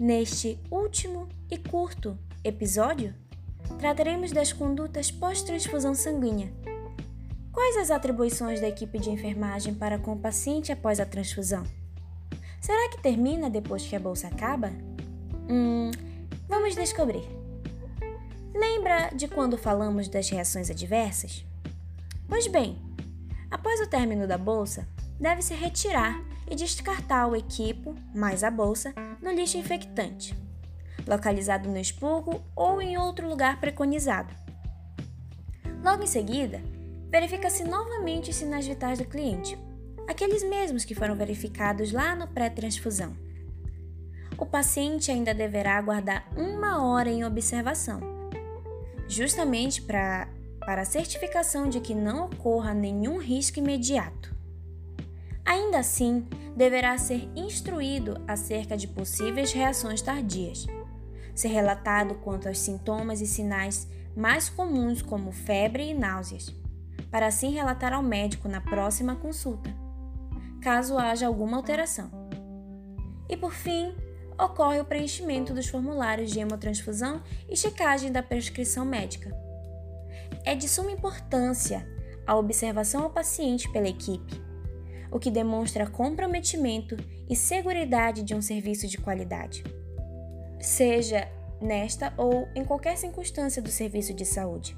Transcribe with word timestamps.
Neste 0.00 0.58
último 0.70 1.28
e 1.50 1.58
curto 1.58 2.16
episódio, 2.42 3.14
trataremos 3.78 4.32
das 4.32 4.52
condutas 4.52 5.10
pós-transfusão 5.10 5.94
sanguínea. 5.94 6.50
Quais 7.52 7.76
as 7.76 7.90
atribuições 7.90 8.60
da 8.60 8.68
equipe 8.68 8.98
de 8.98 9.10
enfermagem 9.10 9.74
para 9.74 9.98
com 9.98 10.12
o 10.12 10.18
paciente 10.18 10.72
após 10.72 11.00
a 11.00 11.04
transfusão? 11.04 11.64
Será 12.62 12.88
que 12.88 13.02
termina 13.02 13.50
depois 13.50 13.84
que 13.84 13.94
a 13.94 14.00
bolsa 14.00 14.28
acaba? 14.28 14.72
Hum, 15.50 15.90
vamos 16.48 16.74
descobrir. 16.74 17.28
Lembra 18.54 19.10
de 19.14 19.28
quando 19.28 19.58
falamos 19.58 20.08
das 20.08 20.30
reações 20.30 20.70
adversas? 20.70 21.44
Pois 22.26 22.46
bem, 22.46 22.78
após 23.50 23.80
o 23.80 23.86
término 23.86 24.26
da 24.26 24.38
bolsa, 24.38 24.88
deve-se 25.20 25.52
retirar 25.52 26.22
e 26.50 26.54
descartar 26.54 27.26
o 27.26 27.36
equipo, 27.36 27.94
mais 28.14 28.42
a 28.42 28.50
bolsa, 28.50 28.94
no 29.22 29.30
lixo 29.30 29.58
infectante, 29.58 30.34
localizado 31.06 31.68
no 31.68 31.78
expurgo 31.78 32.42
ou 32.56 32.80
em 32.80 32.96
outro 32.96 33.28
lugar 33.28 33.60
preconizado. 33.60 34.34
Logo 35.82 36.02
em 36.02 36.06
seguida, 36.06 36.60
verifica-se 37.10 37.64
novamente 37.64 38.30
os 38.30 38.36
sinais 38.36 38.66
vitais 38.66 38.98
do 38.98 39.04
cliente, 39.04 39.58
aqueles 40.08 40.42
mesmos 40.42 40.84
que 40.84 40.94
foram 40.94 41.14
verificados 41.14 41.92
lá 41.92 42.14
no 42.14 42.28
pré-transfusão. 42.28 43.16
O 44.36 44.46
paciente 44.46 45.10
ainda 45.10 45.34
deverá 45.34 45.76
aguardar 45.76 46.28
uma 46.36 46.84
hora 46.84 47.10
em 47.10 47.24
observação, 47.24 48.00
justamente 49.08 49.82
para 49.82 50.28
a 50.66 50.84
certificação 50.84 51.68
de 51.68 51.80
que 51.80 51.94
não 51.94 52.26
ocorra 52.26 52.72
nenhum 52.72 53.18
risco 53.18 53.58
imediato. 53.58 54.37
Ainda 55.68 55.80
assim, 55.80 56.26
deverá 56.56 56.96
ser 56.96 57.28
instruído 57.36 58.18
acerca 58.26 58.74
de 58.74 58.88
possíveis 58.88 59.52
reações 59.52 60.00
tardias, 60.00 60.66
ser 61.34 61.48
relatado 61.48 62.14
quanto 62.14 62.48
aos 62.48 62.58
sintomas 62.58 63.20
e 63.20 63.26
sinais 63.26 63.86
mais 64.16 64.48
comuns, 64.48 65.02
como 65.02 65.30
febre 65.30 65.90
e 65.90 65.92
náuseas, 65.92 66.48
para 67.10 67.26
assim 67.26 67.50
relatar 67.50 67.92
ao 67.92 68.02
médico 68.02 68.48
na 68.48 68.62
próxima 68.62 69.14
consulta, 69.16 69.68
caso 70.62 70.96
haja 70.96 71.26
alguma 71.26 71.58
alteração. 71.58 72.10
E 73.28 73.36
por 73.36 73.52
fim, 73.52 73.94
ocorre 74.42 74.80
o 74.80 74.86
preenchimento 74.86 75.52
dos 75.52 75.68
formulários 75.68 76.30
de 76.30 76.40
hemotransfusão 76.40 77.22
e 77.46 77.54
checagem 77.54 78.10
da 78.10 78.22
prescrição 78.22 78.86
médica. 78.86 79.30
É 80.46 80.54
de 80.54 80.66
suma 80.66 80.92
importância 80.92 81.86
a 82.26 82.34
observação 82.34 83.02
ao 83.02 83.10
paciente 83.10 83.70
pela 83.70 83.86
equipe 83.86 84.47
o 85.10 85.18
que 85.18 85.30
demonstra 85.30 85.86
comprometimento 85.86 86.96
e 87.28 87.36
segurança 87.36 88.22
de 88.22 88.34
um 88.34 88.42
serviço 88.42 88.86
de 88.86 88.98
qualidade. 88.98 89.62
Seja 90.60 91.28
nesta 91.60 92.12
ou 92.16 92.48
em 92.54 92.64
qualquer 92.64 92.96
circunstância 92.96 93.60
do 93.60 93.70
serviço 93.70 94.14
de 94.14 94.24
saúde. 94.24 94.76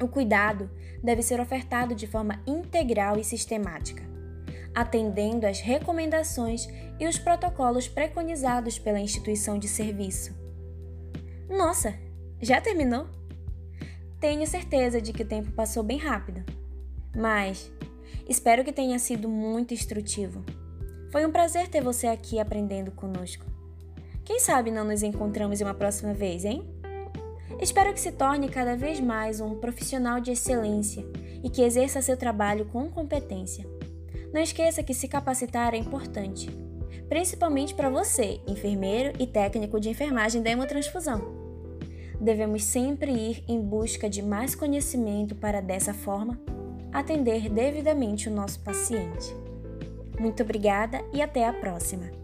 O 0.00 0.08
cuidado 0.08 0.70
deve 1.02 1.22
ser 1.22 1.40
ofertado 1.40 1.94
de 1.94 2.06
forma 2.06 2.40
integral 2.46 3.18
e 3.18 3.24
sistemática, 3.24 4.02
atendendo 4.74 5.46
às 5.46 5.60
recomendações 5.60 6.68
e 6.98 7.06
os 7.06 7.18
protocolos 7.18 7.86
preconizados 7.86 8.78
pela 8.78 9.00
instituição 9.00 9.58
de 9.58 9.68
serviço. 9.68 10.34
Nossa, 11.48 11.94
já 12.40 12.60
terminou? 12.60 13.06
Tenho 14.18 14.46
certeza 14.46 15.00
de 15.00 15.12
que 15.12 15.22
o 15.22 15.26
tempo 15.26 15.52
passou 15.52 15.82
bem 15.82 15.98
rápido, 15.98 16.42
mas 17.14 17.70
Espero 18.28 18.64
que 18.64 18.72
tenha 18.72 18.98
sido 18.98 19.28
muito 19.28 19.74
instrutivo. 19.74 20.44
Foi 21.10 21.24
um 21.24 21.30
prazer 21.30 21.68
ter 21.68 21.82
você 21.82 22.06
aqui 22.06 22.38
aprendendo 22.38 22.90
conosco. 22.90 23.44
Quem 24.24 24.40
sabe 24.40 24.70
não 24.70 24.84
nos 24.84 25.02
encontramos 25.02 25.60
em 25.60 25.64
uma 25.64 25.74
próxima 25.74 26.14
vez, 26.14 26.44
hein? 26.44 26.64
Espero 27.60 27.92
que 27.92 28.00
se 28.00 28.10
torne 28.10 28.48
cada 28.48 28.76
vez 28.76 28.98
mais 28.98 29.40
um 29.40 29.54
profissional 29.56 30.20
de 30.20 30.32
excelência 30.32 31.04
e 31.42 31.50
que 31.50 31.62
exerça 31.62 32.02
seu 32.02 32.16
trabalho 32.16 32.64
com 32.66 32.90
competência. 32.90 33.64
Não 34.32 34.40
esqueça 34.40 34.82
que 34.82 34.94
se 34.94 35.06
capacitar 35.06 35.74
é 35.74 35.76
importante, 35.76 36.50
principalmente 37.08 37.74
para 37.74 37.90
você, 37.90 38.40
enfermeiro 38.48 39.12
e 39.20 39.26
técnico 39.26 39.78
de 39.78 39.90
enfermagem 39.90 40.42
da 40.42 40.50
hemotransfusão. 40.50 41.44
Devemos 42.20 42.64
sempre 42.64 43.12
ir 43.12 43.44
em 43.46 43.60
busca 43.60 44.08
de 44.08 44.22
mais 44.22 44.54
conhecimento 44.54 45.34
para, 45.34 45.60
dessa 45.60 45.92
forma, 45.92 46.40
atender 46.94 47.50
devidamente 47.50 48.28
o 48.28 48.32
nosso 48.32 48.60
paciente. 48.60 49.34
Muito 50.18 50.42
obrigada 50.44 51.04
e 51.12 51.20
até 51.20 51.46
a 51.46 51.52
próxima! 51.52 52.23